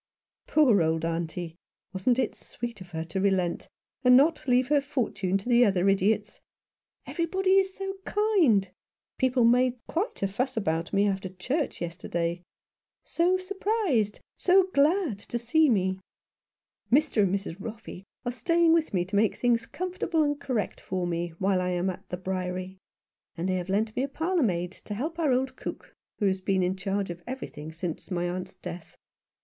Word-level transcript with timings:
"Poor 0.47 0.81
old 0.81 1.05
auntie! 1.05 1.57
Wasn't 1.93 2.17
it 2.17 2.33
sweet 2.33 2.81
of 2.81 2.89
her 2.89 3.03
to 3.03 3.21
relent, 3.21 3.67
and 4.03 4.17
not 4.17 4.47
leave 4.47 4.69
her 4.69 4.81
fortune 4.81 5.37
to 5.37 5.47
the 5.47 5.63
other 5.63 5.87
idiots? 5.87 6.39
Everybody 7.05 7.59
is 7.59 7.75
so 7.75 7.93
kind. 8.03 8.71
People 9.19 9.43
made 9.43 9.75
quite 9.85 10.23
a 10.23 10.27
fuss 10.27 10.57
about 10.57 10.91
me 10.91 11.07
after 11.07 11.29
church 11.29 11.81
yesterday 11.81 12.41
—'So 13.19 13.37
surprised 13.37 14.21
'—'So 14.47 14.71
glad' 14.73 15.19
to 15.29 15.37
see 15.37 15.69
me. 15.69 15.99
Mr. 16.91 17.21
and 17.21 17.29
7S 17.29 17.29
Some 17.29 17.29
One 17.29 17.29
who 17.29 17.29
loved 17.67 17.85
Him. 17.85 17.95
Mrs. 17.95 17.99
Roffey 17.99 18.03
are 18.25 18.31
staying 18.31 18.73
with 18.73 18.95
me 18.95 19.05
to 19.05 19.15
make 19.15 19.35
things 19.35 19.67
comfortable 19.67 20.23
and 20.23 20.39
correct 20.41 20.81
for 20.81 21.05
me 21.05 21.29
while 21.37 21.61
I 21.61 21.69
am 21.69 21.91
at 21.91 22.09
the 22.09 22.17
Briery; 22.17 22.79
and 23.37 23.47
they 23.47 23.53
have 23.57 23.69
lent 23.69 23.95
me 23.95 24.01
a 24.01 24.07
parlour 24.07 24.41
maid 24.41 24.71
to 24.71 24.95
help 24.95 25.19
our 25.19 25.31
old 25.31 25.55
cook, 25.55 25.93
who 26.17 26.25
has 26.25 26.41
been 26.41 26.63
in 26.63 26.75
charge 26.75 27.11
of 27.11 27.21
everything 27.27 27.71
since 27.71 28.09
my 28.09 28.27
aunt's 28.27 28.55
death. 28.55 28.95